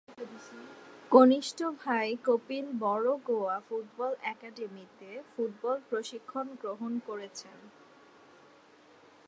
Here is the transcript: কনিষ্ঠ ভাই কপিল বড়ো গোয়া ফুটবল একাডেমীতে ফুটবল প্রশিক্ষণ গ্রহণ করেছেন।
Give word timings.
কনিষ্ঠ 1.11 1.59
ভাই 1.81 2.07
কপিল 2.25 2.65
বড়ো 2.79 3.13
গোয়া 3.27 3.57
ফুটবল 3.67 4.11
একাডেমীতে 4.23 5.09
ফুটবল 5.31 5.77
প্রশিক্ষণ 5.89 6.45
গ্রহণ 6.61 6.93
করেছেন। 7.07 7.57